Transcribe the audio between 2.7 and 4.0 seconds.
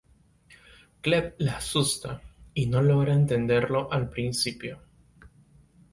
logra entenderlo